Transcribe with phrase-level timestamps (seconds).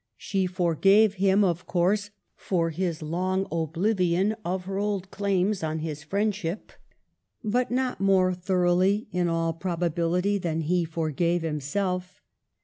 [0.17, 6.01] She forgave him, of course, for his long oblivion of her old claims on his
[6.01, 6.71] friendship;
[7.43, 12.19] but not more thoroughly, in all probability, than he forgave himself.